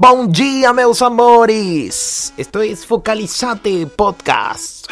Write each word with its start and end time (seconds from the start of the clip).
Bom 0.00 0.28
dia, 0.28 0.72
meus 0.72 1.02
amores. 1.02 2.32
Esto 2.36 2.62
es 2.62 2.86
Focalizate 2.86 3.84
Podcast. 3.88 4.86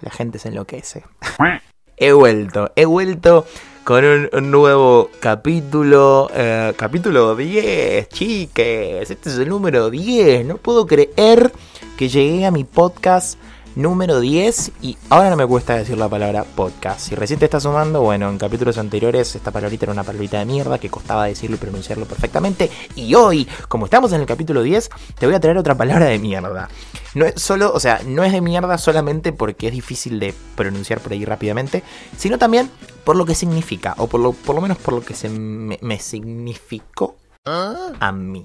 La 0.00 0.10
gente 0.10 0.40
se 0.40 0.48
enloquece. 0.48 1.04
He 1.96 2.12
vuelto, 2.12 2.72
he 2.74 2.84
vuelto 2.84 3.46
con 3.84 4.04
un, 4.04 4.50
nuevo 4.50 5.08
capítulo. 5.20 6.28
eh, 6.34 6.74
capítulo 6.76 7.36
10, 7.36 8.08
chiques. 8.08 9.08
Este 9.08 9.28
es 9.28 9.38
el 9.38 9.48
número 9.48 9.88
10. 9.88 10.44
No 10.46 10.56
puedo 10.56 10.84
creer 10.84 11.52
que 11.96 12.08
llegué 12.08 12.44
a 12.44 12.50
mi 12.50 12.64
podcast 12.64 13.38
número 13.78 14.18
10 14.18 14.72
y 14.82 14.98
ahora 15.08 15.30
no 15.30 15.36
me 15.36 15.46
cuesta 15.46 15.76
decir 15.76 15.96
la 15.96 16.08
palabra 16.08 16.42
podcast. 16.42 16.98
Si 16.98 17.14
recién 17.14 17.38
te 17.38 17.44
estás 17.44 17.62
sumando, 17.62 18.02
bueno, 18.02 18.28
en 18.28 18.36
capítulos 18.36 18.76
anteriores 18.76 19.36
esta 19.36 19.52
palabrita 19.52 19.84
era 19.84 19.92
una 19.92 20.02
palabrita 20.02 20.40
de 20.40 20.46
mierda 20.46 20.78
que 20.78 20.90
costaba 20.90 21.26
decirlo 21.26 21.54
y 21.54 21.60
pronunciarlo 21.60 22.04
perfectamente. 22.04 22.70
Y 22.96 23.14
hoy, 23.14 23.46
como 23.68 23.84
estamos 23.84 24.12
en 24.12 24.20
el 24.20 24.26
capítulo 24.26 24.62
10, 24.62 24.90
te 25.16 25.26
voy 25.26 25.36
a 25.36 25.40
traer 25.40 25.58
otra 25.58 25.76
palabra 25.76 26.06
de 26.06 26.18
mierda. 26.18 26.68
No 27.14 27.24
es 27.24 27.40
solo, 27.40 27.72
o 27.72 27.78
sea, 27.78 28.00
no 28.04 28.24
es 28.24 28.32
de 28.32 28.40
mierda 28.40 28.78
solamente 28.78 29.32
porque 29.32 29.68
es 29.68 29.72
difícil 29.72 30.18
de 30.18 30.34
pronunciar 30.56 30.98
por 30.98 31.12
ahí 31.12 31.24
rápidamente, 31.24 31.84
sino 32.16 32.36
también 32.36 32.68
por 33.04 33.14
lo 33.14 33.24
que 33.26 33.36
significa, 33.36 33.94
o 33.98 34.08
por 34.08 34.20
lo, 34.20 34.32
por 34.32 34.56
lo 34.56 34.60
menos 34.60 34.78
por 34.78 34.94
lo 34.94 35.02
que 35.02 35.14
se 35.14 35.28
me, 35.28 35.78
me 35.80 36.00
significó 36.00 37.14
a 37.44 38.12
mí. 38.12 38.44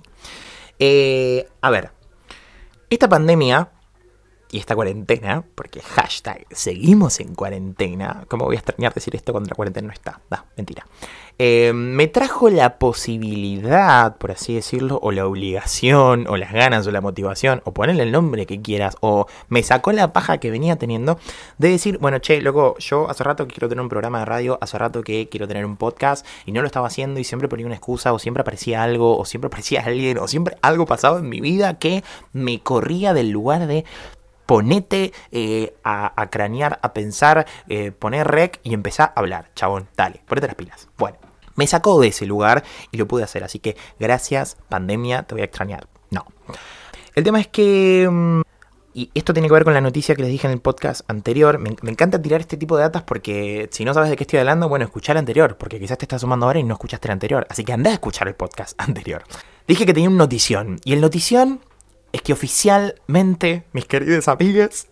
Eh, 0.77 1.47
a 1.59 1.71
ver, 1.71 1.91
esta 2.91 3.09
pandemia 3.09 3.69
y 4.53 4.59
esta 4.59 4.75
cuarentena, 4.75 5.43
porque 5.55 5.81
hashtag 5.81 6.45
seguimos 6.51 7.19
en 7.19 7.33
cuarentena, 7.33 8.23
¿cómo 8.27 8.45
voy 8.45 8.55
a 8.55 8.59
extrañar 8.59 8.93
decir 8.93 9.15
esto 9.15 9.31
cuando 9.31 9.49
la 9.49 9.55
cuarentena 9.55 9.87
no 9.87 9.93
está? 9.93 10.21
Da, 10.29 10.45
mentira. 10.55 10.85
Eh, 11.39 11.73
me 11.73 12.05
trajo 12.05 12.51
la 12.51 12.77
posibilidad, 12.77 14.15
por 14.17 14.29
así 14.29 14.53
decirlo, 14.53 14.99
o 15.01 15.11
la 15.11 15.25
obligación, 15.25 16.27
o 16.27 16.37
las 16.37 16.53
ganas, 16.53 16.85
o 16.85 16.91
la 16.91 17.01
motivación, 17.01 17.63
o 17.65 17.73
ponerle 17.73 18.03
el 18.03 18.11
nombre 18.11 18.45
que 18.45 18.61
quieras, 18.61 18.95
o 19.01 19.25
me 19.49 19.63
sacó 19.63 19.91
la 19.91 20.13
paja 20.13 20.37
que 20.37 20.51
venía 20.51 20.75
teniendo 20.75 21.17
de 21.57 21.69
decir, 21.69 21.97
bueno, 21.97 22.19
che, 22.19 22.39
loco, 22.39 22.77
yo 22.77 23.09
hace 23.09 23.23
rato 23.23 23.47
que 23.47 23.55
quiero 23.55 23.69
tener 23.69 23.81
un 23.81 23.89
programa 23.89 24.19
de 24.19 24.25
radio, 24.25 24.59
hace 24.61 24.77
rato 24.77 25.01
que 25.01 25.29
quiero 25.29 25.47
tener 25.47 25.65
un 25.65 25.77
podcast, 25.77 26.27
y 26.45 26.51
no 26.51 26.61
lo 26.61 26.67
estaba 26.67 26.85
haciendo, 26.85 27.19
y 27.19 27.23
siempre 27.23 27.49
ponía 27.49 27.65
una 27.65 27.75
excusa, 27.75 28.13
o 28.13 28.19
siempre 28.19 28.41
aparecía 28.41 28.83
algo, 28.83 29.17
o 29.17 29.25
siempre 29.25 29.47
aparecía 29.47 29.81
alguien, 29.85 30.19
o 30.19 30.27
siempre 30.27 30.57
algo 30.61 30.85
pasaba 30.85 31.17
en 31.17 31.27
mi 31.27 31.41
vida 31.41 31.79
que 31.79 32.03
me 32.33 32.59
corría 32.59 33.15
del 33.15 33.31
lugar 33.31 33.65
de 33.65 33.85
ponete 34.53 35.11
eh, 35.31 35.73
a, 35.83 36.13
a 36.21 36.29
cranear, 36.29 36.77
a 36.83 36.93
pensar, 36.93 37.47
eh, 37.69 37.91
poner 37.91 38.27
rec 38.27 38.59
y 38.61 38.75
empezar 38.75 39.11
a 39.15 39.19
hablar. 39.19 39.49
Chabón, 39.55 39.87
dale, 39.97 40.21
ponete 40.27 40.45
las 40.45 40.55
pilas. 40.55 40.89
Bueno, 40.95 41.17
me 41.55 41.65
sacó 41.65 41.99
de 41.99 42.09
ese 42.09 42.27
lugar 42.27 42.63
y 42.91 42.97
lo 42.97 43.07
pude 43.07 43.23
hacer. 43.23 43.43
Así 43.43 43.57
que 43.57 43.75
gracias, 43.99 44.57
pandemia, 44.69 45.23
te 45.23 45.33
voy 45.33 45.41
a 45.41 45.45
extrañar. 45.45 45.87
No. 46.11 46.27
El 47.15 47.23
tema 47.23 47.39
es 47.39 47.47
que... 47.47 48.07
mm, 48.07 48.41
Y 48.93 49.09
esto 49.15 49.33
tiene 49.33 49.47
que 49.47 49.55
ver 49.55 49.63
con 49.63 49.73
la 49.73 49.81
noticia 49.81 50.13
que 50.13 50.21
les 50.21 50.29
dije 50.29 50.45
en 50.45 50.53
el 50.53 50.59
podcast 50.61 51.01
anterior. 51.07 51.57
Me, 51.57 51.71
encanta 51.89 52.21
tirar 52.21 52.39
este 52.39 52.55
tipo 52.55 52.77
de 52.77 52.83
datas 52.83 53.01
porque 53.01 53.69
si 53.71 53.83
no 53.83 53.95
sabes 53.95 54.11
de 54.11 54.15
qué 54.17 54.21
estoy 54.23 54.37
hablando, 54.37 54.69
bueno, 54.69 54.85
escuchar 54.85 55.15
el 55.15 55.21
anterior, 55.21 55.57
porque 55.57 55.79
quizás 55.79 55.97
te 55.97 56.05
estás 56.05 56.21
sumando 56.21 56.45
ahora 56.45 56.59
y 56.59 56.63
no 56.63 56.75
escuchaste 56.75 57.07
el 57.07 57.13
anterior. 57.13 57.47
Así 57.49 57.63
que 57.63 57.73
andá 57.73 57.89
a 57.89 57.93
escuchar 57.93 58.27
el 58.27 58.35
podcast 58.35 58.79
anterior. 58.79 59.23
Dije 59.67 59.87
que 59.87 59.95
tenía 59.95 60.09
un 60.09 60.17
notición. 60.17 60.79
Y 60.85 60.93
el 60.93 61.01
notición 61.01 61.59
es 62.13 62.21
que 62.21 62.31
oficialmente, 62.31 63.63
mis 63.73 63.85
queridos 63.85 64.27
amigos, 64.27 64.87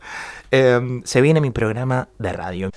eh, 0.50 1.02
se 1.06 1.22
viene 1.22 1.40
mi 1.40 1.52
programa 1.52 2.10
de 2.18 2.34
radio. 2.34 2.72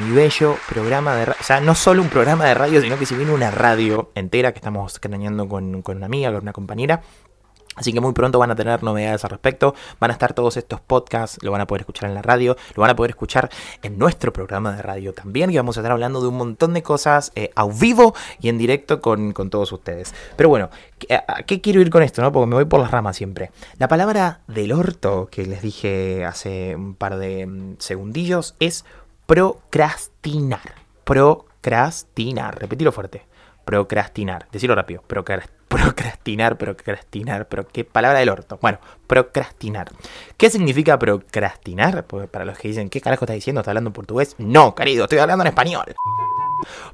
Mi 0.00 0.14
bello 0.14 0.56
programa 0.68 1.16
de 1.16 1.24
radio. 1.24 1.40
O 1.40 1.44
sea, 1.44 1.60
no 1.60 1.74
solo 1.74 2.02
un 2.02 2.08
programa 2.08 2.44
de 2.44 2.54
radio, 2.54 2.80
sino 2.80 2.98
que 2.98 3.06
se 3.06 3.16
viene 3.16 3.32
una 3.32 3.50
radio 3.50 4.12
entera 4.14 4.52
que 4.52 4.58
estamos 4.58 5.00
craneando 5.00 5.48
con, 5.48 5.82
con 5.82 5.96
una 5.96 6.06
amiga, 6.06 6.30
con 6.30 6.42
una 6.42 6.52
compañera. 6.52 7.02
Así 7.78 7.92
que 7.92 8.00
muy 8.00 8.12
pronto 8.12 8.38
van 8.38 8.50
a 8.50 8.56
tener 8.56 8.82
novedades 8.82 9.24
al 9.24 9.30
respecto. 9.30 9.74
Van 10.00 10.10
a 10.10 10.12
estar 10.12 10.34
todos 10.34 10.56
estos 10.56 10.80
podcasts, 10.80 11.38
lo 11.42 11.52
van 11.52 11.62
a 11.62 11.66
poder 11.66 11.82
escuchar 11.82 12.08
en 12.08 12.14
la 12.14 12.22
radio, 12.22 12.56
lo 12.74 12.82
van 12.82 12.90
a 12.90 12.96
poder 12.96 13.10
escuchar 13.10 13.48
en 13.82 13.98
nuestro 13.98 14.32
programa 14.32 14.76
de 14.76 14.82
radio 14.82 15.12
también. 15.12 15.50
Y 15.50 15.56
vamos 15.56 15.76
a 15.76 15.80
estar 15.80 15.92
hablando 15.92 16.20
de 16.20 16.28
un 16.28 16.36
montón 16.36 16.74
de 16.74 16.82
cosas 16.82 17.32
eh, 17.34 17.50
a 17.54 17.66
vivo 17.66 18.14
y 18.40 18.48
en 18.48 18.58
directo 18.58 19.00
con, 19.00 19.32
con 19.32 19.50
todos 19.50 19.72
ustedes. 19.72 20.14
Pero 20.36 20.48
bueno, 20.48 20.70
¿a 21.10 21.38
a 21.38 21.42
qué 21.44 21.60
quiero 21.60 21.80
ir 21.80 21.90
con 21.90 22.02
esto? 22.02 22.22
no? 22.22 22.32
Porque 22.32 22.46
me 22.46 22.54
voy 22.54 22.64
por 22.64 22.80
las 22.80 22.90
ramas 22.90 23.16
siempre. 23.16 23.50
La 23.78 23.88
palabra 23.88 24.40
del 24.46 24.72
orto 24.72 25.28
que 25.30 25.46
les 25.46 25.62
dije 25.62 26.24
hace 26.24 26.74
un 26.76 26.94
par 26.94 27.18
de 27.18 27.46
mm, 27.46 27.76
segundillos 27.78 28.54
es 28.60 28.84
procrastinar. 29.26 30.74
Procrastinar. 31.04 32.58
Repetilo 32.58 32.92
fuerte. 32.92 33.26
Procrastinar. 33.64 34.48
Decirlo 34.50 34.74
rápido. 34.74 35.02
Procrastinar. 35.06 35.57
Procrastinar, 35.68 36.56
procrastinar, 36.56 37.46
pero 37.48 37.68
qué 37.68 37.84
palabra 37.84 38.20
del 38.20 38.30
orto. 38.30 38.58
Bueno, 38.62 38.78
procrastinar. 39.06 39.90
¿Qué 40.36 40.48
significa 40.50 40.98
procrastinar? 40.98 42.06
Porque 42.06 42.26
para 42.26 42.44
los 42.44 42.58
que 42.58 42.68
dicen, 42.68 42.88
¿qué 42.88 43.00
carajo 43.00 43.26
estás 43.26 43.34
diciendo? 43.34 43.60
¿Estás 43.60 43.72
hablando 43.72 43.92
portugués? 43.92 44.34
No, 44.38 44.74
querido, 44.74 45.04
estoy 45.04 45.18
hablando 45.18 45.44
en 45.44 45.48
español. 45.48 45.94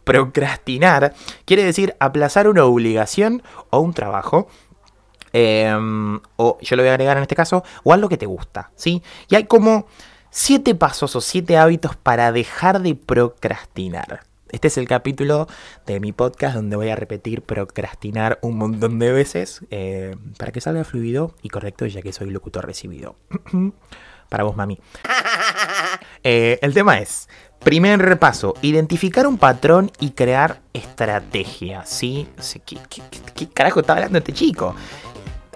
Procrastinar 0.03 1.15
quiere 1.45 1.65
decir 1.65 1.97
aplazar 2.01 2.49
una 2.49 2.65
obligación 2.65 3.43
o 3.71 3.79
un 3.79 3.95
trabajo. 3.95 4.49
eh, 5.33 5.73
o 6.37 6.59
yo 6.61 6.77
lo 6.77 6.83
voy 6.83 6.91
a 6.91 6.93
agregar 6.93 7.17
en 7.17 7.23
este 7.23 7.35
caso, 7.35 7.65
o 7.83 7.93
algo 7.93 8.09
que 8.09 8.17
te 8.17 8.27
gusta, 8.27 8.71
¿sí? 8.77 9.03
Y 9.29 9.35
hay 9.35 9.45
como 9.45 9.87
siete 10.31 10.75
pasos 10.75 11.17
o 11.17 11.21
siete 11.21 11.57
hábitos 11.57 11.97
para 11.97 12.33
dejar 12.33 12.81
de 12.81 12.95
procrastinar. 12.95 14.21
Este 14.55 14.69
es 14.69 14.79
el 14.79 14.87
capítulo 14.87 15.49
de 15.85 15.99
mi 15.99 16.13
podcast 16.13 16.55
donde 16.55 16.77
voy 16.77 16.89
a 16.89 16.95
repetir 16.95 17.43
procrastinar 17.43 18.39
un 18.41 18.57
montón 18.57 19.01
de 19.01 19.11
veces 19.11 19.63
eh, 19.73 20.15
para 20.39 20.53
que 20.53 20.61
salga 20.61 20.85
fluido 20.85 21.35
y 21.43 21.49
correcto 21.49 21.87
ya 21.87 22.03
que 22.03 22.13
soy 22.13 22.31
locutor 22.31 22.65
recibido. 22.65 23.17
para 24.29 24.45
vos, 24.45 24.57
mami. 24.57 24.79
Eh, 26.27 26.59
el 26.63 26.73
tema 26.73 27.01
es, 27.01 27.29
primer 27.63 28.19
paso, 28.19 28.55
identificar 28.63 29.27
un 29.27 29.37
patrón 29.37 29.91
y 30.01 30.13
crear 30.13 30.61
estrategia, 30.73 31.85
¿sí? 31.85 32.27
Sí, 32.39 32.61
¿Qué, 32.65 32.79
qué- 32.89 33.03
qué- 33.11 33.21
qué 33.35 33.49
carajo 33.51 33.81
está 33.81 33.93
hablando 33.93 34.17
este 34.19 34.33
chico? 34.33 34.75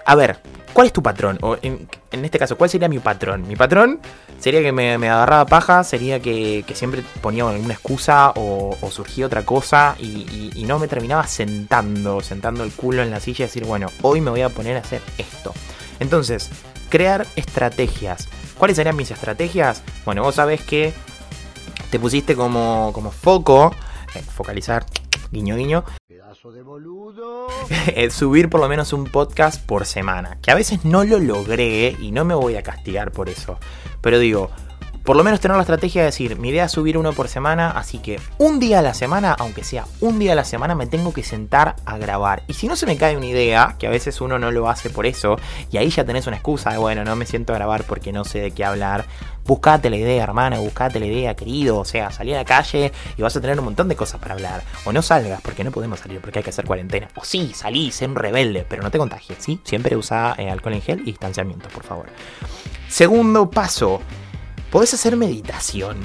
A 0.05 0.13
ver, 0.15 0.39
¿cuál 0.71 0.85
es 0.87 0.93
tu 0.93 1.01
patrón? 1.01 1.39
O 1.41 1.57
en, 1.63 1.89
en 2.11 2.25
este 2.25 2.39
caso, 2.39 2.57
¿cuál 2.57 2.69
sería 2.69 2.89
mi 2.89 2.99
patrón? 2.99 3.47
Mi 3.47 3.55
patrón 3.55 3.99
sería 4.39 4.61
que 4.61 4.71
me, 4.71 4.97
me 4.97 5.09
agarraba 5.09 5.45
paja, 5.45 5.83
sería 5.83 6.19
que, 6.19 6.65
siempre 6.73 7.03
ponía 7.21 7.47
alguna 7.47 7.73
excusa 7.73 8.31
o, 8.35 8.77
o 8.81 8.91
surgía 8.91 9.25
otra 9.25 9.45
cosa 9.45 9.95
y 9.99 10.63
no 10.67 10.79
me 10.79 10.87
terminaba 10.87 11.27
sentando, 11.27 12.21
sentando 12.21 12.63
el 12.63 12.71
culo 12.71 13.03
en 13.03 13.11
la 13.11 13.19
silla 13.19 13.45
y 13.45 13.47
decir, 13.47 13.65
bueno, 13.65 13.87
hoy 14.01 14.21
me 14.21 14.31
voy 14.31 14.41
a 14.41 14.49
poner 14.49 14.77
a 14.77 14.79
hacer 14.79 15.01
esto. 15.17 15.53
Entonces, 15.99 16.49
crear 16.89 17.25
estrategias. 17.35 18.27
¿Cuáles 18.57 18.75
serían 18.75 18.95
mis 18.95 19.11
estrategias? 19.11 19.83
Bueno, 20.05 20.23
vos 20.23 20.35
sabés 20.35 20.61
que 20.61 20.93
te 21.89 21.99
pusiste 21.99 22.35
como, 22.35 22.91
como 22.93 23.11
foco, 23.11 23.73
eh, 24.15 24.21
focalizar, 24.21 24.85
guiño 25.31 25.55
guiño, 25.55 25.83
Pedazo 26.07 26.51
de 26.51 26.63
boludo. 26.63 27.47
eh, 27.95 28.09
subir 28.09 28.49
por 28.49 28.61
lo 28.61 28.67
menos 28.67 28.93
un 28.93 29.05
podcast 29.05 29.63
por 29.63 29.85
semana. 29.85 30.39
Que 30.41 30.51
a 30.51 30.55
veces 30.55 30.85
no 30.85 31.03
lo 31.03 31.19
logré 31.19 31.95
y 31.99 32.11
no 32.11 32.25
me 32.25 32.33
voy 32.33 32.55
a 32.55 32.63
castigar 32.63 33.11
por 33.11 33.29
eso. 33.29 33.59
Pero 34.01 34.19
digo, 34.19 34.49
por 35.03 35.15
lo 35.15 35.23
menos 35.23 35.39
tener 35.39 35.57
la 35.57 35.63
estrategia 35.63 36.01
de 36.01 36.07
decir, 36.07 36.37
mi 36.37 36.49
idea 36.49 36.65
es 36.65 36.71
subir 36.71 36.97
uno 36.97 37.13
por 37.13 37.27
semana, 37.27 37.71
así 37.71 37.99
que 37.99 38.19
un 38.37 38.59
día 38.59 38.79
a 38.79 38.81
la 38.81 38.93
semana, 38.93 39.35
aunque 39.39 39.63
sea 39.63 39.85
un 40.01 40.19
día 40.19 40.33
a 40.33 40.35
la 40.35 40.43
semana, 40.43 40.75
me 40.75 40.87
tengo 40.87 41.13
que 41.13 41.23
sentar 41.23 41.75
a 41.85 41.97
grabar. 41.97 42.43
Y 42.47 42.53
si 42.53 42.67
no 42.67 42.75
se 42.75 42.85
me 42.85 42.97
cae 42.97 43.17
una 43.17 43.25
idea, 43.25 43.75
que 43.79 43.87
a 43.87 43.89
veces 43.89 44.21
uno 44.21 44.37
no 44.37 44.51
lo 44.51 44.69
hace 44.69 44.89
por 44.89 45.05
eso, 45.05 45.37
y 45.71 45.77
ahí 45.77 45.89
ya 45.89 46.05
tenés 46.05 46.27
una 46.27 46.37
excusa 46.37 46.71
de, 46.71 46.77
bueno, 46.77 47.03
no 47.03 47.15
me 47.15 47.25
siento 47.25 47.53
a 47.53 47.55
grabar 47.57 47.83
porque 47.83 48.11
no 48.11 48.23
sé 48.23 48.39
de 48.39 48.51
qué 48.51 48.65
hablar. 48.65 49.05
Buscate 49.45 49.89
la 49.89 49.97
idea, 49.97 50.23
hermano, 50.23 50.61
buscate 50.61 50.99
la 50.99 51.07
idea, 51.07 51.35
querido. 51.35 51.79
O 51.79 51.85
sea, 51.85 52.11
salí 52.11 52.33
a 52.33 52.37
la 52.37 52.45
calle 52.45 52.91
y 53.17 53.21
vas 53.23 53.35
a 53.35 53.41
tener 53.41 53.57
un 53.57 53.65
montón 53.65 53.87
de 53.87 53.95
cosas 53.95 54.19
para 54.19 54.35
hablar. 54.35 54.61
O 54.85 54.93
no 54.93 55.01
salgas, 55.01 55.41
porque 55.41 55.63
no 55.63 55.71
podemos 55.71 55.99
salir, 55.99 56.21
porque 56.21 56.39
hay 56.39 56.43
que 56.43 56.51
hacer 56.51 56.65
cuarentena. 56.65 57.07
O 57.15 57.23
sí, 57.23 57.51
salí, 57.55 57.91
sé 57.91 58.05
un 58.05 58.15
rebelde, 58.15 58.63
pero 58.69 58.83
no 58.83 58.91
te 58.91 58.99
contagies, 58.99 59.39
¿sí? 59.39 59.59
Siempre 59.63 59.95
usa 59.95 60.35
eh, 60.37 60.51
alcohol 60.51 60.73
en 60.73 60.81
gel 60.83 60.99
y 61.01 61.05
distanciamiento, 61.05 61.67
por 61.69 61.83
favor. 61.83 62.05
Segundo 62.87 63.49
paso, 63.49 64.01
podés 64.71 64.93
hacer 64.93 65.15
meditación. 65.15 65.97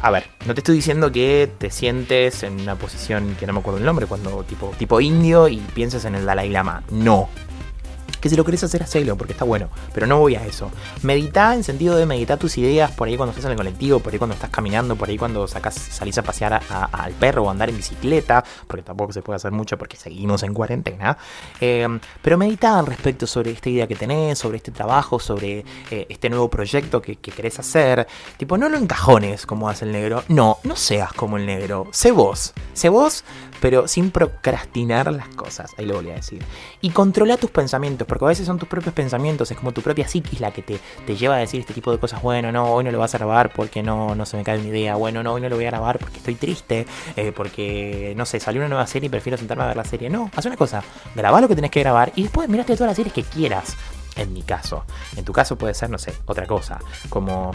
A 0.00 0.10
ver, 0.10 0.24
no 0.46 0.54
te 0.54 0.60
estoy 0.60 0.76
diciendo 0.76 1.12
que 1.12 1.50
te 1.58 1.70
sientes 1.70 2.42
en 2.42 2.60
una 2.60 2.76
posición 2.76 3.36
que 3.38 3.46
no 3.46 3.52
me 3.52 3.60
acuerdo 3.60 3.78
el 3.78 3.84
nombre, 3.84 4.06
cuando 4.06 4.42
tipo, 4.44 4.72
tipo 4.78 5.00
indio 5.00 5.48
y 5.48 5.58
piensas 5.58 6.04
en 6.04 6.14
el 6.14 6.24
Dalai 6.24 6.48
Lama. 6.48 6.82
No. 6.90 7.28
Que 8.22 8.30
si 8.30 8.36
lo 8.36 8.44
querés 8.44 8.64
hacer, 8.64 8.82
hacelo, 8.82 9.16
porque 9.16 9.32
está 9.32 9.44
bueno. 9.44 9.68
Pero 9.92 10.06
no 10.06 10.18
voy 10.18 10.36
a 10.36 10.46
eso. 10.46 10.70
Medita 11.02 11.54
en 11.54 11.64
sentido 11.64 11.96
de 11.96 12.06
meditar 12.06 12.38
tus 12.38 12.56
ideas 12.56 12.92
por 12.92 13.08
ahí 13.08 13.16
cuando 13.16 13.32
estás 13.32 13.44
en 13.44 13.50
el 13.50 13.56
colectivo, 13.56 13.98
por 13.98 14.12
ahí 14.12 14.18
cuando 14.18 14.34
estás 14.34 14.48
caminando, 14.48 14.96
por 14.96 15.08
ahí 15.08 15.18
cuando 15.18 15.46
sacas, 15.48 15.74
salís 15.74 16.16
a 16.18 16.22
pasear 16.22 16.62
al 16.70 17.12
perro 17.12 17.42
o 17.42 17.50
andar 17.50 17.68
en 17.68 17.76
bicicleta, 17.76 18.44
porque 18.66 18.82
tampoco 18.82 19.12
se 19.12 19.22
puede 19.22 19.36
hacer 19.36 19.52
mucho 19.52 19.76
porque 19.76 19.96
seguimos 19.96 20.42
en 20.44 20.54
cuarentena. 20.54 21.18
Eh, 21.60 21.86
pero 22.22 22.38
medita 22.38 22.78
al 22.78 22.86
respecto 22.86 23.26
sobre 23.26 23.50
esta 23.50 23.68
idea 23.68 23.86
que 23.86 23.96
tenés, 23.96 24.38
sobre 24.38 24.58
este 24.58 24.70
trabajo, 24.70 25.18
sobre 25.18 25.64
eh, 25.90 26.06
este 26.08 26.30
nuevo 26.30 26.48
proyecto 26.48 27.02
que, 27.02 27.16
que 27.16 27.32
querés 27.32 27.58
hacer. 27.58 28.06
Tipo, 28.36 28.56
no 28.56 28.68
lo 28.68 28.78
encajones 28.78 29.46
como 29.46 29.68
hace 29.68 29.84
el 29.84 29.92
negro. 29.92 30.22
No, 30.28 30.58
no 30.62 30.76
seas 30.76 31.12
como 31.12 31.36
el 31.36 31.46
negro. 31.46 31.88
Sé 31.90 32.12
vos. 32.12 32.52
Sé 32.72 32.88
vos, 32.88 33.24
pero 33.60 33.88
sin 33.88 34.10
procrastinar 34.10 35.12
las 35.12 35.28
cosas. 35.28 35.72
Ahí 35.78 35.86
lo 35.86 35.94
voy 35.94 36.10
a 36.10 36.14
decir. 36.14 36.42
Y 36.80 36.90
controla 36.90 37.36
tus 37.36 37.50
pensamientos, 37.50 38.06
porque 38.12 38.26
a 38.26 38.28
veces 38.28 38.44
son 38.44 38.58
tus 38.58 38.68
propios 38.68 38.94
pensamientos. 38.94 39.50
Es 39.50 39.56
como 39.56 39.72
tu 39.72 39.80
propia 39.80 40.06
psiquis 40.06 40.38
la 40.38 40.50
que 40.50 40.60
te, 40.60 40.78
te 41.06 41.16
lleva 41.16 41.36
a 41.36 41.38
decir 41.38 41.60
este 41.60 41.72
tipo 41.72 41.90
de 41.90 41.96
cosas. 41.96 42.20
Bueno, 42.20 42.52
no, 42.52 42.70
hoy 42.70 42.84
no 42.84 42.90
lo 42.90 42.98
vas 42.98 43.14
a 43.14 43.18
grabar 43.18 43.50
porque 43.54 43.82
no, 43.82 44.14
no 44.14 44.26
se 44.26 44.36
me 44.36 44.44
cae 44.44 44.58
una 44.58 44.68
idea. 44.68 44.96
Bueno, 44.96 45.22
no, 45.22 45.32
hoy 45.32 45.40
no 45.40 45.48
lo 45.48 45.56
voy 45.56 45.64
a 45.64 45.70
grabar 45.70 45.98
porque 45.98 46.18
estoy 46.18 46.34
triste. 46.34 46.86
Eh, 47.16 47.32
porque, 47.34 48.12
no 48.14 48.26
sé, 48.26 48.38
salió 48.38 48.60
una 48.60 48.68
nueva 48.68 48.86
serie 48.86 49.06
y 49.06 49.08
prefiero 49.08 49.38
sentarme 49.38 49.64
a 49.64 49.68
ver 49.68 49.78
la 49.78 49.86
serie. 49.86 50.10
No, 50.10 50.30
haz 50.36 50.44
una 50.44 50.58
cosa. 50.58 50.82
Graba 51.14 51.40
lo 51.40 51.48
que 51.48 51.54
tenés 51.54 51.70
que 51.70 51.80
grabar 51.80 52.12
y 52.14 52.24
después 52.24 52.50
miraste 52.50 52.74
todas 52.74 52.90
las 52.90 52.96
series 52.96 53.14
que 53.14 53.22
quieras. 53.22 53.78
En 54.16 54.30
mi 54.34 54.42
caso. 54.42 54.84
En 55.16 55.24
tu 55.24 55.32
caso 55.32 55.56
puede 55.56 55.72
ser, 55.72 55.88
no 55.88 55.96
sé, 55.96 56.12
otra 56.26 56.46
cosa. 56.46 56.80
Como 57.08 57.52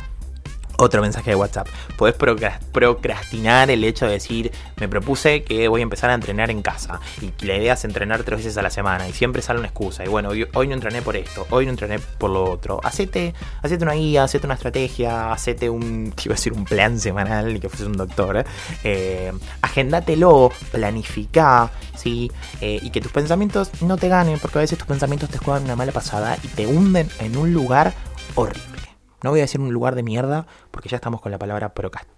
otro 0.77 1.01
mensaje 1.01 1.31
de 1.31 1.35
WhatsApp. 1.35 1.68
Podés 1.97 2.15
procrastinar 2.15 3.69
el 3.69 3.83
hecho 3.83 4.06
de 4.06 4.13
decir, 4.13 4.51
me 4.79 4.88
propuse 4.88 5.44
que 5.44 5.68
voy 5.68 5.81
a 5.81 5.83
empezar 5.83 6.09
a 6.09 6.13
entrenar 6.13 6.50
en 6.50 6.62
casa. 6.62 7.00
Y 7.21 7.45
la 7.45 7.56
idea 7.56 7.74
es 7.74 7.83
entrenar 7.83 8.24
tres 8.24 8.39
veces 8.39 8.57
a 8.57 8.62
la 8.62 8.69
semana. 8.69 9.07
Y 9.07 9.13
siempre 9.13 9.41
sale 9.41 9.59
una 9.59 9.68
excusa. 9.68 10.06
Y 10.06 10.07
bueno, 10.07 10.29
hoy, 10.29 10.68
no 10.68 10.74
entrené 10.74 11.01
por 11.01 11.15
esto, 11.15 11.45
hoy 11.50 11.65
no 11.65 11.71
entrené 11.71 12.00
por 12.00 12.29
lo 12.29 12.44
otro. 12.44 12.79
Hacete, 12.83 13.33
hacete 13.62 13.83
una 13.83 13.94
guía, 13.94 14.24
hacete 14.24 14.45
una 14.45 14.56
estrategia, 14.56 15.31
hacete 15.31 15.69
un, 15.69 16.13
iba 16.24 16.33
a 16.33 16.38
decir 16.38 16.53
un 16.53 16.65
plan 16.65 17.00
semanal, 17.00 17.56
y 17.56 17.59
que 17.59 17.69
fuese 17.69 17.85
un 17.85 17.97
doctor. 17.97 18.45
Eh, 18.83 19.31
agendátelo, 19.62 20.51
planifica, 20.71 21.71
¿sí? 21.95 22.31
Eh, 22.62 22.79
y 22.81 22.89
que 22.91 23.01
tus 23.01 23.12
pensamientos 23.12 23.81
no 23.81 23.97
te 23.97 24.09
ganen, 24.09 24.39
porque 24.39 24.59
a 24.59 24.62
veces 24.62 24.77
tus 24.77 24.88
pensamientos 24.88 25.29
te 25.29 25.38
juegan 25.38 25.63
una 25.63 25.75
mala 25.75 25.91
pasada 25.91 26.38
y 26.44 26.47
te 26.47 26.68
hunden 26.68 27.09
en 27.19 27.38
un 27.38 27.53
lugar 27.53 27.94
horrible. 28.35 28.87
No 29.24 29.31
voy 29.31 29.40
a 29.40 29.44
decir 29.44 29.60
un 29.60 29.74
lugar 29.74 29.96
de 29.96 30.04
mierda, 30.04 30.46
porque 30.69 30.90
ya 30.90 30.98
estamos 30.98 31.22
con 31.22 31.31
la 31.31 31.40
palabra 31.40 31.74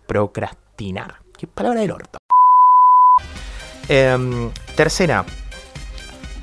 procrastinar. 0.05 1.21
¿Qué 1.37 1.47
palabra 1.47 1.81
del 1.81 1.91
orto? 1.91 2.19
Em, 3.87 4.51
tercera, 4.75 5.25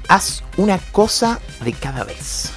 haz 0.09 0.43
una 0.57 0.79
cosa 0.79 1.39
de 1.63 1.73
cada 1.73 2.05
vez. 2.05 2.53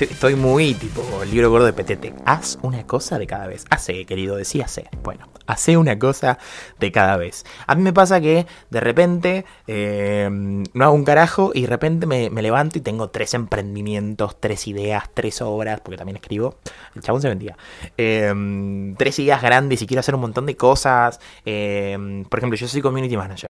Estoy 0.00 0.34
muy 0.34 0.74
tipo 0.74 1.02
libro 1.30 1.50
gordo 1.50 1.66
de 1.66 1.72
petete. 1.72 2.14
Haz 2.24 2.58
una 2.62 2.86
cosa 2.86 3.18
de 3.18 3.26
cada 3.26 3.46
vez. 3.46 3.64
Hace, 3.70 4.04
querido, 4.06 4.36
decía 4.36 4.64
hace. 4.64 4.88
Bueno, 5.02 5.26
hace 5.48 5.76
una 5.76 5.98
cosa 5.98 6.38
de 6.78 6.92
cada 6.92 7.16
vez. 7.16 7.44
A 7.66 7.74
mí 7.74 7.82
me 7.82 7.92
pasa 7.92 8.20
que 8.20 8.46
de 8.70 8.80
repente 8.80 9.44
eh, 9.66 10.28
no 10.30 10.84
hago 10.84 10.94
un 10.94 11.04
carajo 11.04 11.50
y 11.54 11.62
de 11.62 11.66
repente 11.66 12.06
me, 12.06 12.30
levanto 12.30 12.78
y 12.78 12.82
tengo 12.82 13.10
tres 13.10 13.34
emprendimientos, 13.34 14.38
tres 14.38 14.68
ideas, 14.68 15.10
tres 15.12 15.42
obras, 15.42 15.80
porque 15.80 15.96
también 15.96 16.16
escribo. 16.16 16.58
El 16.94 17.02
chabón 17.02 17.22
se 17.22 17.28
vendía. 17.28 17.56
Eh, 17.96 18.94
tres 18.96 19.18
ideas 19.18 19.42
grandes 19.42 19.82
y 19.82 19.86
quiero 19.86 20.00
hacer 20.00 20.14
un 20.14 20.20
montón 20.20 20.46
de 20.46 20.56
cosas. 20.56 21.18
Eh, 21.44 22.24
por 22.28 22.38
ejemplo, 22.38 22.56
yo 22.56 22.68
soy 22.68 22.82
community 22.82 23.16
manager 23.16 23.48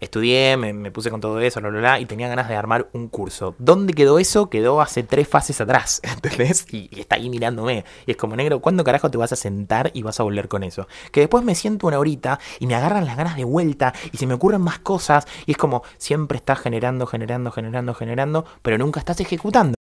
estudié, 0.00 0.56
me, 0.56 0.90
puse 0.90 1.10
con 1.10 1.20
todo 1.20 1.40
eso, 1.40 1.60
bla, 1.60 2.00
y 2.00 2.06
tenía 2.06 2.28
ganas 2.28 2.48
de 2.48 2.56
armar 2.56 2.88
un 2.92 3.08
curso. 3.08 3.54
¿Dónde 3.58 3.92
quedó 3.94 4.18
eso? 4.18 4.50
Quedó 4.50 4.80
hace 4.80 5.02
tres 5.02 5.28
fases 5.28 5.60
atrás, 5.60 6.00
¿entendés? 6.04 6.66
Y, 6.72 6.88
está 6.98 7.16
ahí 7.16 7.30
mirándome. 7.30 7.84
Y 8.06 8.12
es 8.12 8.16
como, 8.16 8.36
negro, 8.36 8.60
¿cuándo 8.60 8.84
carajo 8.84 9.10
te 9.10 9.18
vas 9.18 9.32
a 9.32 9.36
sentar 9.36 9.90
y 9.94 10.02
vas 10.02 10.20
a 10.20 10.22
volver 10.22 10.48
con 10.48 10.62
eso? 10.62 10.86
Que 11.12 11.20
después 11.20 11.44
me 11.44 11.54
siento 11.54 11.86
una 11.86 11.98
horita 11.98 12.38
y 12.58 12.66
me 12.66 12.74
agarran 12.74 13.06
las 13.06 13.16
ganas 13.16 13.36
de 13.36 13.44
vuelta 13.44 13.94
y 14.12 14.16
se 14.16 14.26
me 14.26 14.34
ocurren 14.34 14.60
más 14.60 14.78
cosas 14.78 15.26
y 15.46 15.52
es 15.52 15.56
como, 15.56 15.82
siempre 15.98 16.38
estás 16.38 16.58
generando, 16.60 17.06
generando, 17.06 17.50
generando, 17.50 17.94
generando, 17.94 18.44
pero 18.62 18.78
nunca 18.78 19.00
estás 19.00 19.20
ejecutando. 19.20 19.75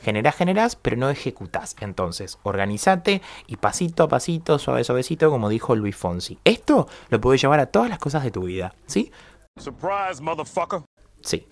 Generás, 0.00 0.36
generás, 0.36 0.76
pero 0.76 0.96
no 0.96 1.10
ejecutás. 1.10 1.76
Entonces, 1.80 2.38
organizate 2.42 3.22
y 3.46 3.56
pasito 3.56 4.04
a 4.04 4.08
pasito, 4.08 4.58
suave, 4.58 4.84
suavecito, 4.84 5.30
como 5.30 5.48
dijo 5.48 5.74
Luis 5.76 5.96
Fonsi. 5.96 6.38
Esto 6.44 6.88
lo 7.08 7.20
puedes 7.20 7.40
llevar 7.40 7.60
a 7.60 7.66
todas 7.66 7.88
las 7.88 7.98
cosas 7.98 8.24
de 8.24 8.30
tu 8.30 8.44
vida, 8.44 8.74
¿sí? 8.86 9.12
Surprise, 9.58 10.22
motherfucker. 10.22 10.82
Sí. 11.20 11.46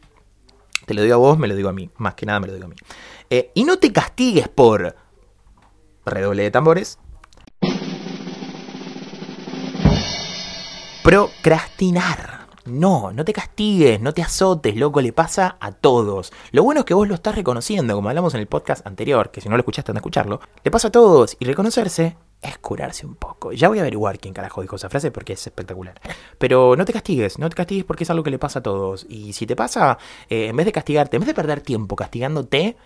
Te 0.87 0.95
lo 0.95 1.03
digo 1.03 1.15
a 1.15 1.19
vos, 1.19 1.39
me 1.39 1.49
lo 1.49 1.57
digo 1.57 1.69
a 1.69 1.73
mí. 1.73 1.91
Más 1.97 2.15
que 2.15 2.27
nada 2.27 2.41
me 2.41 2.47
lo 2.47 2.55
digo 2.55 2.67
a 2.67 2.69
mí. 2.69 2.77
Eh, 3.29 3.51
y 3.55 3.65
no 3.65 3.79
te 3.79 3.93
castigues 3.93 4.49
por 4.49 4.95
redoble 6.05 6.45
de 6.45 6.51
tambores. 6.51 6.99
Procrastinar. 11.03 12.36
No, 12.67 13.13
no 13.13 13.25
te 13.25 13.33
castigues, 13.33 14.01
no 14.01 14.13
te 14.13 14.23
azotes, 14.23 14.77
loco, 14.77 15.01
le 15.01 15.13
pasa 15.13 15.57
a 15.61 15.71
todos. 15.73 16.33
Lo 16.51 16.65
bueno 16.65 16.81
es 16.81 16.87
que 16.87 16.95
vos 16.95 17.07
lo 17.07 17.15
estás 17.15 17.37
reconociendo, 17.37 17.95
como 17.95 18.09
hablamos 18.09 18.35
en 18.35 18.41
el 18.41 18.49
podcast 18.49 18.87
anterior, 18.87 19.31
que 19.31 19.41
si 19.41 19.49
no 19.49 19.57
lo 19.57 19.61
escuchaste, 19.61 19.93
anda 19.93 20.01
a 20.01 20.03
escucharlo. 20.03 20.41
Le 20.65 20.71
pasa 20.71 20.89
a 20.89 20.93
todos 20.93 21.37
y 21.39 21.45
reconocerse 21.45 22.17
es 22.43 22.59
curarse 22.59 23.07
un 23.07 23.15
poco. 23.15 23.53
Ya 23.53 23.69
voy 23.69 23.79
a 23.79 23.83
averiguar 23.83 24.19
quién 24.19 24.35
carajo 24.35 24.63
dijo 24.63 24.77
esa 24.77 24.89
frase 24.89 25.11
porque 25.11 25.35
es 25.35 25.47
espectacular. 25.47 26.01
Pero 26.39 26.77
no 26.77 26.85
te 26.85 26.93
castigues, 26.93 27.39
no 27.39 27.49
te 27.49 27.57
castigues 27.57 27.85
porque 27.85 28.05
es 28.05 28.11
algo 28.11 28.23
que 28.23 28.31
le 28.31 28.39
pasa 28.39 28.59
a 28.59 28.63
todos. 28.63 29.07
Y 29.09 29.33
si 29.33 29.47
te 29.47 29.57
pasa, 29.57 29.99
eh, 30.29 30.49
en 30.49 30.57
vez 30.57 30.67
de 30.67 30.73
castigarte, 30.73 31.17
en 31.17 31.21
vez 31.21 31.29
de 31.29 31.35
perder 31.35 31.61
tiempo 31.61 31.97
castigándote, 31.97 32.77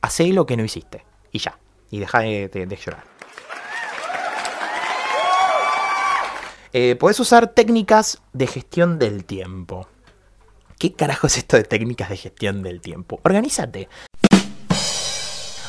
hacé 0.00 0.28
lo 0.28 0.46
que 0.46 0.56
no 0.56 0.64
hiciste. 0.64 1.04
Y 1.32 1.38
ya. 1.38 1.58
Y 1.90 1.98
deja 1.98 2.20
de 2.20 2.78
llorar. 2.84 3.17
Eh, 6.72 6.96
puedes 6.96 7.18
usar 7.18 7.48
técnicas 7.48 8.20
de 8.32 8.46
gestión 8.46 8.98
del 8.98 9.24
tiempo. 9.24 9.88
¿Qué 10.78 10.92
carajo 10.92 11.26
es 11.26 11.38
esto 11.38 11.56
de 11.56 11.64
técnicas 11.64 12.10
de 12.10 12.16
gestión 12.16 12.62
del 12.62 12.80
tiempo? 12.80 13.20
Organízate. 13.24 13.88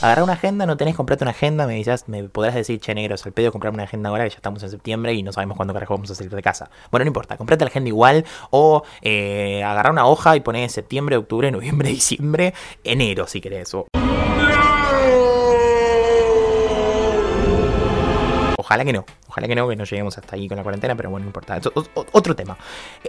Agarra 0.02 0.24
una 0.24 0.34
agenda, 0.34 0.66
no 0.66 0.78
tenés, 0.78 0.96
comprate 0.96 1.26
una 1.26 1.32
agenda, 1.32 1.68
me 1.68 1.74
dices, 1.74 2.08
me 2.08 2.24
podrás 2.24 2.56
decir, 2.56 2.80
che 2.80 2.96
negro, 2.96 3.16
el 3.24 3.32
pedo 3.34 3.52
comprarme 3.52 3.78
una 3.78 3.84
agenda 3.84 4.10
ahora 4.10 4.24
que 4.24 4.30
ya 4.30 4.38
estamos 4.38 4.64
en 4.64 4.70
septiembre 4.70 5.14
y 5.14 5.24
no 5.24 5.34
sabemos 5.34 5.58
cuándo 5.58 5.74
carajo 5.74 5.94
vamos 5.94 6.10
a 6.12 6.16
salir 6.16 6.34
de 6.34 6.42
casa. 6.42 6.70
Bueno, 6.90 7.04
no 7.04 7.10
importa, 7.10 7.36
comprate 7.36 7.66
la 7.66 7.70
agenda 7.70 7.90
igual 7.90 8.26
o 8.50 8.84
eh, 9.02 9.62
agarra 9.62 9.92
una 9.92 10.06
hoja 10.06 10.38
y 10.38 10.40
poné 10.40 10.70
septiembre, 10.70 11.18
octubre, 11.18 11.52
noviembre, 11.52 11.90
diciembre, 11.90 12.54
enero 12.84 13.28
si 13.28 13.42
querés. 13.42 13.76
Ojalá 18.70 18.86
que 18.86 18.94
no. 18.94 19.04
Ojalá 19.28 19.48
que 19.48 19.56
no, 19.56 19.68
que 19.68 19.76
no 19.76 19.84
lleguemos 19.84 20.16
hasta 20.16 20.36
ahí 20.36 20.48
con 20.48 20.56
la 20.56 20.62
cuarentena, 20.62 20.96
pero 20.96 21.10
bueno, 21.10 21.24
no 21.24 21.30
importa. 21.30 21.60
otro 22.12 22.36
tema. 22.36 22.56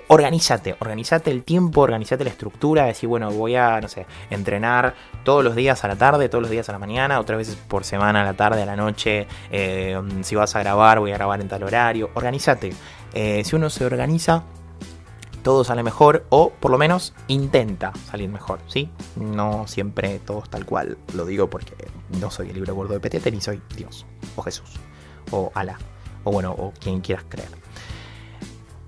Organízate, 0.09 0.75
organízate 0.79 1.31
el 1.31 1.45
tiempo, 1.45 1.83
organízate 1.83 2.25
la 2.25 2.31
estructura, 2.31 2.87
decir, 2.87 3.11
bueno, 3.11 3.31
voy 3.31 3.57
a, 3.57 3.79
no 3.79 3.87
sé, 3.87 4.07
entrenar 4.31 4.95
todos 5.23 5.45
los 5.45 5.55
días 5.55 5.85
a 5.85 5.89
la 5.89 5.97
tarde, 5.97 6.31
todos 6.31 6.41
los 6.41 6.51
días 6.51 6.67
a 6.71 6.73
la 6.73 6.79
mañana, 6.79 7.21
otras 7.21 7.37
veces 7.37 7.57
por 7.57 7.85
semana 7.85 8.23
a 8.23 8.25
la 8.25 8.33
tarde, 8.33 8.63
a 8.63 8.67
la 8.67 8.75
noche. 8.75 9.27
Eh, 9.51 10.01
si 10.23 10.35
vas 10.35 10.57
a 10.57 10.61
grabar, 10.61 10.99
voy 10.99 11.13
a 11.13 11.17
grabar 11.17 11.43
en 11.43 11.49
tal 11.49 11.63
horario. 11.63 12.09
Organízate. 12.15 12.73
Eh, 13.13 13.43
si 13.45 13.55
uno 13.55 13.69
se 13.69 13.85
organiza, 13.85 14.45
todo 15.43 15.63
sale 15.65 15.83
mejor 15.83 16.25
o 16.31 16.53
por 16.59 16.71
lo 16.71 16.79
menos 16.79 17.13
intenta 17.29 17.93
salir 18.11 18.31
mejor, 18.31 18.61
¿sí? 18.67 18.89
No 19.17 19.67
siempre 19.67 20.21
todo 20.21 20.43
tal 20.49 20.65
cual, 20.65 20.97
lo 21.13 21.27
digo 21.27 21.51
porque 21.51 21.75
no 22.19 22.31
soy 22.31 22.49
el 22.49 22.55
libro 22.55 22.75
gordo 22.75 22.95
de 22.95 23.01
Petete 23.01 23.31
ni 23.31 23.43
soy 23.43 23.61
Dios 23.77 24.07
o 24.37 24.43
Jesús 24.43 24.80
o 25.31 25.51
Ala, 25.55 25.79
o 26.25 26.33
bueno, 26.33 26.53
o 26.53 26.73
quien 26.73 27.01
quieras 27.01 27.25
creer. 27.29 27.49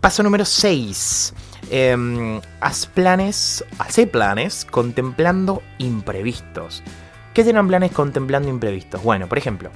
Paso 0.00 0.22
número 0.22 0.44
6. 0.44 1.34
Em, 1.70 2.40
haz 2.60 2.86
planes, 2.86 3.64
hace 3.78 4.06
planes 4.06 4.64
contemplando 4.64 5.62
imprevistos. 5.78 6.82
¿Qué 7.34 7.44
tienen 7.44 7.68
planes 7.68 7.92
contemplando 7.92 8.48
imprevistos? 8.48 9.02
Bueno, 9.02 9.28
por 9.28 9.38
ejemplo, 9.38 9.70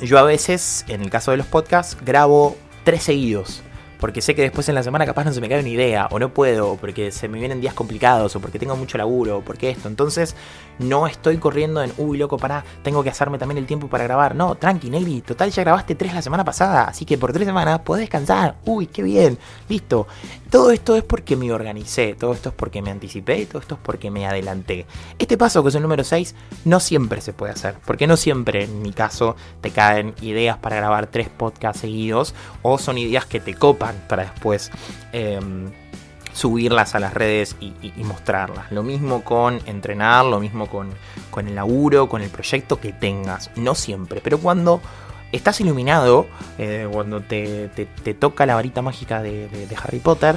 yo 0.00 0.18
a 0.18 0.22
veces, 0.22 0.84
en 0.88 1.00
el 1.00 1.10
caso 1.10 1.30
de 1.30 1.38
los 1.38 1.46
podcasts, 1.46 1.96
grabo 2.04 2.56
tres 2.84 3.04
seguidos 3.04 3.62
porque 4.02 4.20
sé 4.20 4.34
que 4.34 4.42
después 4.42 4.68
en 4.68 4.74
la 4.74 4.82
semana 4.82 5.06
capaz 5.06 5.22
no 5.22 5.32
se 5.32 5.40
me 5.40 5.48
cae 5.48 5.60
una 5.60 5.68
idea, 5.68 6.08
o 6.10 6.18
no 6.18 6.34
puedo, 6.34 6.72
o 6.72 6.76
porque 6.76 7.12
se 7.12 7.28
me 7.28 7.38
vienen 7.38 7.60
días 7.60 7.72
complicados, 7.72 8.34
o 8.34 8.40
porque 8.40 8.58
tengo 8.58 8.74
mucho 8.74 8.98
laburo, 8.98 9.38
o 9.38 9.40
porque 9.42 9.70
esto. 9.70 9.86
Entonces 9.86 10.34
no 10.80 11.06
estoy 11.06 11.36
corriendo 11.36 11.80
en, 11.84 11.92
uy, 11.98 12.18
loco, 12.18 12.36
para, 12.36 12.64
tengo 12.82 13.04
que 13.04 13.10
hacerme 13.10 13.38
también 13.38 13.58
el 13.58 13.66
tiempo 13.66 13.86
para 13.86 14.02
grabar. 14.02 14.34
No, 14.34 14.56
tranqui, 14.56 14.90
Negri, 14.90 15.20
total 15.20 15.52
ya 15.52 15.62
grabaste 15.62 15.94
tres 15.94 16.14
la 16.14 16.20
semana 16.20 16.44
pasada, 16.44 16.82
así 16.88 17.04
que 17.04 17.16
por 17.16 17.32
tres 17.32 17.46
semanas 17.46 17.78
podés 17.82 18.00
descansar. 18.00 18.56
Uy, 18.64 18.88
qué 18.88 19.04
bien, 19.04 19.38
listo. 19.68 20.08
Todo 20.50 20.72
esto 20.72 20.96
es 20.96 21.04
porque 21.04 21.36
me 21.36 21.52
organicé, 21.52 22.14
todo 22.14 22.32
esto 22.32 22.48
es 22.48 22.54
porque 22.56 22.82
me 22.82 22.90
anticipé, 22.90 23.46
todo 23.46 23.62
esto 23.62 23.76
es 23.76 23.80
porque 23.82 24.10
me 24.10 24.26
adelanté. 24.26 24.84
Este 25.16 25.38
paso, 25.38 25.62
que 25.62 25.68
es 25.68 25.76
el 25.76 25.82
número 25.82 26.02
6, 26.02 26.34
no 26.64 26.80
siempre 26.80 27.20
se 27.20 27.32
puede 27.32 27.52
hacer, 27.52 27.76
porque 27.86 28.08
no 28.08 28.16
siempre, 28.16 28.64
en 28.64 28.82
mi 28.82 28.92
caso, 28.92 29.36
te 29.60 29.70
caen 29.70 30.12
ideas 30.20 30.58
para 30.58 30.76
grabar 30.76 31.06
tres 31.06 31.28
podcasts 31.28 31.80
seguidos, 31.80 32.34
o 32.62 32.78
son 32.78 32.98
ideas 32.98 33.24
que 33.26 33.38
te 33.38 33.54
copan 33.54 33.91
para 34.08 34.24
después 34.24 34.70
em, 35.12 35.70
subirlas 36.32 36.94
a 36.94 37.00
las 37.00 37.14
redes 37.14 37.56
y, 37.60 37.72
mostrarlas. 38.04 38.70
Lo 38.72 38.82
mismo 38.82 39.22
con 39.22 39.60
entrenar, 39.66 40.24
lo 40.24 40.40
mismo 40.40 40.66
con, 40.66 40.90
con 41.30 41.48
el 41.48 41.54
laburo, 41.54 42.08
con 42.08 42.22
el 42.22 42.30
proyecto 42.30 42.80
que 42.80 42.92
tengas. 42.92 43.50
No 43.56 43.74
siempre, 43.74 44.20
pero 44.22 44.38
cuando 44.38 44.80
estás 45.32 45.60
iluminado, 45.60 46.26
eh, 46.58 46.88
cuando 46.90 47.20
te, 47.20 47.68
toca 48.18 48.46
la 48.46 48.54
varita 48.54 48.82
mágica 48.82 49.22
de, 49.22 49.68
Harry 49.82 49.98
Potter, 49.98 50.36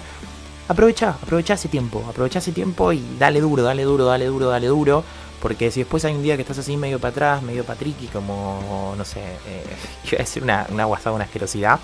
aprovecha, 0.68 1.10
aprovecha 1.22 1.54
ese 1.54 1.68
tiempo, 1.68 2.04
aprovecha 2.10 2.40
ese 2.40 2.52
tiempo 2.52 2.92
y 2.94 3.04
dale 3.20 3.42
duro, 3.42 3.64
dale 3.64 3.84
duro, 3.84 4.06
dale 4.06 4.26
duro, 4.26 4.48
dale 4.50 4.68
duro. 4.68 5.04
Porque 5.42 5.70
si 5.70 5.82
después 5.82 6.04
hay 6.06 6.16
un 6.16 6.24
día 6.24 6.38
que 6.38 6.42
estás 6.42 6.58
así 6.58 6.76
medio 6.76 6.98
para 6.98 7.12
atrás, 7.12 7.44
medio 7.44 7.64
patriqui, 7.66 8.08
como, 8.08 8.96
no 8.98 9.06
sé, 9.06 9.20
eh, 9.20 9.64
iba 10.06 10.16
a 10.16 10.24
decir 10.24 10.42
una, 10.42 10.66
una 10.72 10.86
guasada, 10.86 11.16
una 11.16 11.26
asquerosidad, 11.26 11.80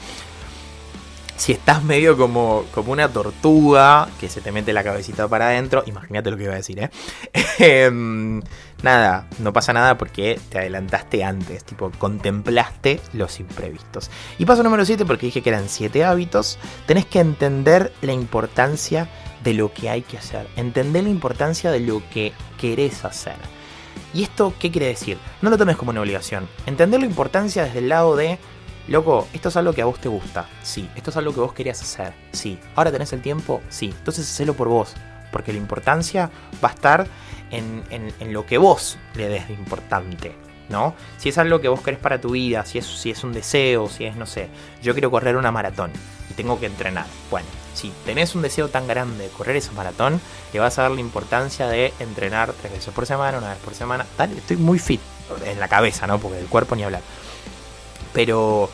si 1.41 1.53
estás 1.53 1.83
medio 1.83 2.17
como, 2.17 2.65
como 2.71 2.91
una 2.91 3.10
tortuga 3.10 4.07
que 4.19 4.29
se 4.29 4.41
te 4.41 4.51
mete 4.51 4.74
la 4.74 4.83
cabecita 4.83 5.27
para 5.27 5.48
adentro, 5.48 5.81
imagínate 5.88 6.29
lo 6.29 6.38
que 6.38 6.43
iba 6.43 6.53
a 6.53 6.57
decir, 6.57 6.77
¿eh? 6.77 6.91
Em, 7.57 8.43
nada, 8.83 9.27
no 9.39 9.51
pasa 9.51 9.74
nada 9.74 9.98
porque 9.98 10.39
te 10.50 10.60
adelantaste 10.60 11.24
antes, 11.24 11.63
tipo, 11.63 11.91
contemplaste 11.98 13.01
los 13.13 13.39
imprevistos. 13.39 14.12
Y 14.38 14.45
paso 14.45 14.62
número 14.62 14.86
7, 14.86 15.03
porque 15.03 15.25
dije 15.25 15.41
que 15.41 15.50
eran 15.50 15.67
7 15.67 16.03
hábitos, 16.03 16.60
tenés 16.86 17.07
que 17.07 17.19
entender 17.19 17.91
la 18.03 18.13
importancia 18.13 19.10
de 19.43 19.55
lo 19.55 19.74
que 19.74 19.89
hay 19.89 20.03
que 20.03 20.19
hacer, 20.19 20.48
entender 20.57 21.05
la 21.05 21.10
importancia 21.10 21.71
de 21.71 21.79
lo 21.79 22.03
que 22.12 22.33
querés 22.60 23.03
hacer. 23.03 23.38
¿Y 24.13 24.21
esto 24.21 24.53
qué 24.60 24.69
quiere 24.69 24.88
decir? 24.88 25.17
No 25.41 25.50
lo 25.50 25.57
tomes 25.57 25.75
como 25.75 25.89
una 25.89 26.01
obligación, 26.01 26.48
entender 26.67 27.00
la 27.00 27.07
importancia 27.07 27.63
desde 27.63 27.79
el 27.79 27.89
lado 27.89 28.15
de 28.15 28.38
Loco, 28.88 29.27
esto 29.33 29.50
es 29.50 29.57
algo 29.57 29.73
que 29.73 29.81
a 29.81 29.85
vos 29.85 30.00
te 30.00 30.09
gusta. 30.09 30.47
Sí. 30.63 30.89
Esto 30.95 31.11
es 31.11 31.17
algo 31.17 31.33
que 31.33 31.39
vos 31.39 31.53
querías 31.53 31.81
hacer. 31.81 32.13
Sí. 32.31 32.59
Ahora 32.75 32.91
tenés 32.91 33.13
el 33.13 33.21
tiempo. 33.21 33.61
Sí. 33.69 33.93
Entonces 33.97 34.29
hacelo 34.29 34.53
por 34.53 34.67
vos. 34.67 34.93
Porque 35.31 35.53
la 35.53 35.59
importancia 35.59 36.29
va 36.63 36.69
a 36.69 36.73
estar 36.73 37.07
en, 37.51 38.33
lo 38.33 38.45
que 38.45 38.57
vos 38.57 38.97
le 39.15 39.29
des 39.29 39.47
de 39.47 39.53
importante. 39.53 40.35
¿No? 40.69 40.95
Si 41.17 41.27
es 41.27 41.38
algo 41.38 41.59
que 41.59 41.67
vos 41.67 41.81
querés 41.81 42.00
para 42.00 42.21
tu 42.21 42.31
vida, 42.31 42.63
si 42.65 42.77
es, 42.77 42.85
si 42.85 43.11
es 43.11 43.25
un 43.25 43.33
deseo, 43.33 43.89
si 43.89 44.05
es, 44.05 44.15
no 44.15 44.25
sé, 44.25 44.47
yo 44.81 44.93
quiero 44.93 45.11
correr 45.11 45.35
una 45.35 45.51
maratón 45.51 45.91
y 46.29 46.33
tengo 46.33 46.61
que 46.61 46.65
entrenar. 46.67 47.05
Bueno, 47.29 47.47
si 47.73 47.91
tenés 48.05 48.35
un 48.35 48.41
deseo 48.41 48.69
tan 48.69 48.88
grande 48.88 49.25
de 49.25 49.29
correr 49.31 49.57
esa 49.57 49.73
maratón, 49.73 50.21
le 50.53 50.59
vas 50.61 50.79
a 50.79 50.83
dar 50.83 50.91
la 50.91 51.01
importancia 51.01 51.67
de 51.67 51.93
entrenar 52.00 52.53
tres 52.53 52.71
veces 52.71 52.93
por 52.93 53.05
semana, 53.05 53.39
una 53.39 53.50
vez 53.50 53.57
por 53.57 53.73
semana. 53.73 54.05
Dale, 54.17 54.38
estoy 54.38 54.55
muy 54.55 54.79
fit 54.79 55.01
en 55.45 55.59
la 55.59 55.67
cabeza, 55.67 56.07
¿no? 56.07 56.19
Porque 56.19 56.39
el 56.39 56.47
cuerpo 56.47 56.77
ni 56.77 56.83
hablar. 56.83 57.01
Pero 58.13 58.70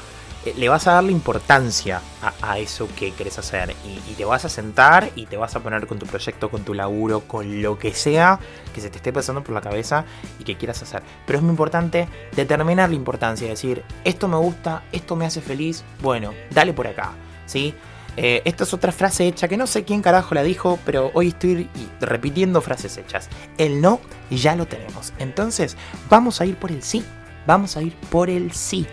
eh, 0.47 0.53
le 0.55 0.69
vas 0.69 0.87
a 0.87 0.93
dar 0.93 1.03
la 1.03 1.11
importancia 1.11 2.01
a, 2.41 2.57
eso 2.59 2.87
que 2.95 3.11
querés 3.11 3.37
hacer 3.37 3.75
y, 3.85 4.13
te 4.13 4.23
vas 4.23 4.45
a 4.45 4.49
sentar 4.49 5.11
y 5.15 5.25
te 5.25 5.35
vas 5.35 5.55
a 5.55 5.59
poner 5.59 5.87
con 5.87 5.99
tu 5.99 6.05
proyecto, 6.05 6.49
con 6.49 6.63
tu 6.63 6.73
laburo, 6.73 7.21
con 7.21 7.61
lo 7.61 7.77
que 7.77 7.93
sea 7.93 8.39
que 8.73 8.79
se 8.79 8.89
te 8.89 8.97
esté 8.97 9.11
pasando 9.11 9.43
por 9.43 9.53
la 9.53 9.61
cabeza 9.61 10.05
y 10.39 10.43
que 10.43 10.55
quieras 10.55 10.81
hacer. 10.81 11.01
Pero 11.25 11.39
es 11.39 11.43
muy 11.43 11.51
importante 11.51 12.07
determinar 12.35 12.89
la 12.89 12.95
importancia, 12.95 13.47
decir, 13.47 13.83
esto 14.03 14.27
me 14.27 14.37
gusta, 14.37 14.83
esto 14.91 15.15
me 15.15 15.25
hace 15.25 15.41
feliz, 15.41 15.83
bueno, 16.01 16.33
dale 16.51 16.73
por 16.73 16.87
acá, 16.87 17.11
¿sí? 17.45 17.73
Eh, 18.15 18.41
esta 18.45 18.63
es 18.63 18.73
otra 18.73 18.91
frase 18.91 19.27
hecha 19.27 19.47
que 19.47 19.57
no 19.57 19.67
sé 19.67 19.83
quién 19.83 20.01
carajo 20.01 20.33
la 20.33 20.43
dijo, 20.43 20.79
pero 20.85 21.11
hoy 21.13 21.29
estoy 21.29 21.69
repitiendo 21.99 22.61
frases 22.61 22.97
hechas. 22.97 23.29
El 23.57 23.81
no 23.81 23.99
ya 24.31 24.55
lo 24.55 24.65
tenemos. 24.65 25.13
Entonces, 25.19 25.77
vamos 26.09 26.41
a 26.41 26.45
ir 26.45 26.57
por 26.57 26.71
el 26.71 26.81
sí. 26.81 27.03
Vamos 27.45 27.77
a 27.77 27.81
ir 27.81 27.95
por 28.09 28.29
el 28.29 28.51
sí 28.53 28.87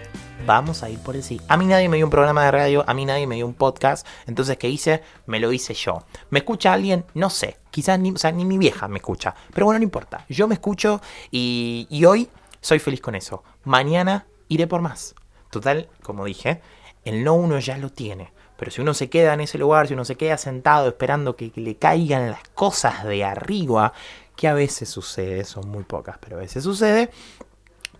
vamos 0.45 0.83
a 0.83 0.91
ir 0.91 0.99
por 0.99 1.17
el 1.17 1.23
sí. 1.23 1.41
A 1.49 1.57
mí 1.57 1.67
nadie 1.67 1.89
me 1.89 1.97
dio 1.97 2.07
un 2.07 2.11
programa 2.11 2.45
de 2.45 2.51
radio, 2.51 2.85
a 2.87 2.95
mí 2.95 3.05
nadie 3.05 3.27
me 3.27 3.37
dio 3.37 3.47
un 3.47 3.55
podcast, 3.55 4.07
entonces 4.27 4.57
¿qué 4.59 4.69
hice? 4.69 5.03
Me 5.27 5.41
lo 5.41 5.53
hice 5.53 5.75
yo. 5.75 6.05
¿Me 6.31 6.41
escucha 6.41 6.73
alguien? 6.73 7.05
No 7.15 7.31
sé, 7.31 7.59
quizás 7.71 7.99
ni, 7.99 8.13
ni 8.13 8.45
mi 8.45 8.59
vieja 8.59 8.89
me 8.89 8.99
escucha, 8.99 9.35
pero 9.53 9.67
bueno, 9.67 9.79
no 9.79 9.85
importa, 9.85 10.25
yo 10.29 10.47
me 10.47 10.55
escucho 10.55 11.01
y, 11.31 11.87
y 11.91 12.05
hoy 12.05 12.29
soy 12.61 12.79
feliz 12.79 13.01
con 13.01 13.15
eso. 13.15 13.43
Mañana 13.65 14.27
iré 14.49 14.67
por 14.67 14.81
más. 14.81 15.15
Total, 15.51 15.89
como 16.03 16.25
dije, 16.25 16.61
el 17.05 17.25
no 17.25 17.35
uno 17.35 17.59
ya 17.59 17.79
lo 17.79 17.91
tiene. 17.91 18.33
Pero 18.57 18.71
si 18.71 18.81
uno 18.81 18.95
se 18.95 19.11
queda 19.11 19.35
en 19.35 19.41
ese 19.41 19.59
lugar, 19.59 19.89
si 19.89 19.95
uno 19.95 20.05
se 20.05 20.17
queda 20.17 20.39
sentado 20.39 20.89
esperando 20.89 21.37
que, 21.37 21.53
le 21.57 21.77
caigan 21.77 22.31
las 22.31 22.43
cosas 22.55 23.05
de 23.05 23.25
arriba, 23.25 23.93
que 24.37 24.49
a 24.49 24.55
veces 24.55 24.89
sucede, 24.89 25.45
son 25.45 25.69
muy 25.69 25.85
pocas, 25.85 26.19
pero 26.19 26.37
a 26.37 26.41
veces 26.41 26.65
sucede, 26.65 27.11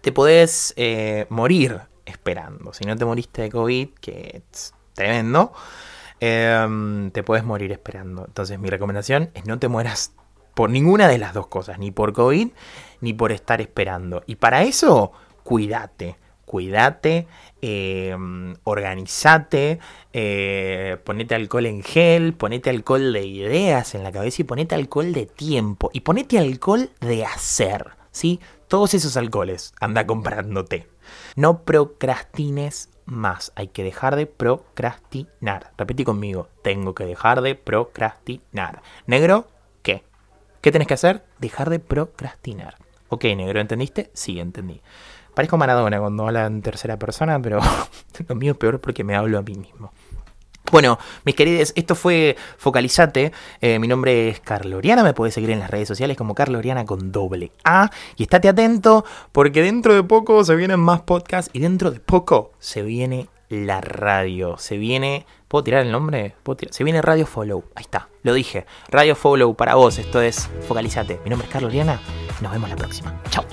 te 0.01 0.13
podés 0.13 0.73
eh, 0.77 1.27
morir 1.29 1.81
esperando. 2.07 2.73
Si 2.73 2.85
no 2.85 2.97
te 2.97 3.05
moriste 3.05 3.43
de 3.43 3.51
COVID, 3.51 3.89
que 4.01 4.43
es 4.53 4.75
tremendo, 4.95 5.53
em, 6.21 7.11
te 7.11 7.23
puedes 7.23 7.45
morir 7.45 7.73
esperando. 7.73 8.25
Entonces 8.27 8.59
mi 8.59 8.69
recomendación 8.69 9.31
es 9.35 9.47
no 9.47 9.59
te 9.59 9.69
mueras 9.69 10.13
por 10.55 10.71
ninguna 10.71 11.09
de 11.09 11.19
las 11.19 11.35
dos 11.35 11.49
cosas, 11.49 11.79
ni 11.79 11.91
por 11.91 12.13
COVID, 12.13 12.49
ni 13.01 13.13
por 13.13 13.33
estar 13.33 13.61
esperando. 13.61 14.23
Y 14.27 14.37
para 14.37 14.63
eso, 14.63 15.13
cuídate, 15.43 16.17
cuídate, 16.45 17.27
eh, 17.61 18.17
organizate, 18.63 19.81
ponete 21.05 21.35
alcohol 21.35 21.67
en 21.67 21.83
gel, 21.83 22.35
ponete 22.35 22.71
alcohol 22.71 23.13
de 23.13 23.27
ideas 23.27 23.95
en 23.97 24.05
la 24.05 24.13
cabeza 24.13 24.43
y 24.43 24.45
ponete 24.45 24.77
alcohol 24.77 25.13
de 25.13 25.27
tiempo 25.27 25.91
y 25.93 26.01
ponete 26.01 26.39
alcohol 26.39 26.91
de 27.01 27.25
hacer, 27.25 27.87
¿sí? 28.13 28.39
Todos 28.75 28.93
esos 28.95 29.17
alcoholes 29.17 29.73
anda 29.79 30.05
comprándote. 30.05 30.89
No 31.37 31.63
procrastines 31.63 32.91
más. 33.05 33.53
Hay 33.55 33.69
que 33.69 33.85
dejar 33.85 34.17
de 34.17 34.27
procrastinar. 34.27 35.71
Repetí 35.79 36.03
conmigo. 36.03 36.49
Tengo 36.65 36.93
que 36.93 37.05
dejar 37.05 37.41
de 37.41 37.55
procrastinar. 37.55 38.83
Negro, 39.07 39.47
¿qué? 39.85 40.03
¿Qué 40.61 40.73
tenés 40.73 40.89
que 40.89 40.95
hacer? 40.95 41.25
Dejar 41.39 41.71
de 41.71 41.79
procrastinar. 41.79 42.75
Ok, 43.11 43.23
negro, 43.37 43.61
¿entendiste? 43.61 44.11
Sí, 44.13 44.41
entendí. 44.41 44.81
Parezco 45.37 45.57
Maradona 45.57 46.01
cuando 46.01 46.27
habla 46.27 46.45
en 46.47 46.61
tercera 46.61 46.99
persona, 46.99 47.41
pero 47.41 47.61
lo 48.29 48.35
mío 48.35 48.55
es 48.55 48.59
peor 48.59 48.81
porque 48.81 49.05
me 49.05 49.15
hablo 49.15 49.39
a 49.39 49.43
mí 49.43 49.55
mismo. 49.55 49.93
Bueno, 50.75 50.99
mis 51.25 51.37
queridos, 51.37 51.73
esto 51.77 51.95
fue 51.95 52.35
Focalizate. 52.59 53.31
Eh, 53.61 53.79
mi 53.79 53.87
nombre 53.87 54.29
es 54.29 54.41
Carloriana. 54.41 55.05
Me 55.05 55.15
puedes 55.15 55.33
seguir 55.33 55.51
en 55.51 55.61
las 55.61 55.71
redes 55.71 55.87
sociales 55.87 56.17
como 56.17 56.35
Carloriana 56.35 56.85
con 56.85 57.13
doble 57.13 57.53
A. 57.63 57.93
Y 58.17 58.25
estate 58.25 58.49
atento 58.49 59.05
porque 59.31 59.63
dentro 59.63 59.95
de 59.95 60.03
poco 60.03 60.43
se 60.43 60.57
vienen 60.57 60.81
más 60.81 61.03
podcasts 61.03 61.49
y 61.53 61.61
dentro 61.61 61.93
de 61.93 62.01
poco 62.01 62.51
se 62.59 62.83
viene 62.83 63.29
la 63.51 63.81
radio. 63.83 64.59
Se 64.59 64.77
viene. 64.77 65.27
¿Puedo 65.47 65.63
tirar 65.63 65.87
el 65.87 65.93
nombre? 65.93 66.35
Se 66.71 66.83
viene 66.83 67.01
Radio 67.03 67.25
Follow. 67.25 67.63
Ahí 67.77 67.83
está, 67.83 68.09
lo 68.25 68.35
dije. 68.35 68.67
Radio 68.89 69.15
Follow 69.15 69.55
para 69.55 69.77
vos. 69.77 69.99
Esto 69.99 70.21
es 70.21 70.51
Focalizate. 70.67 71.21
Mi 71.23 71.31
nombre 71.31 71.47
es 71.47 71.53
Carlos 71.53 71.73
Nos 71.73 72.51
vemos 72.51 72.69
la 72.69 72.75
próxima. 72.75 73.23
Chao. 73.31 73.45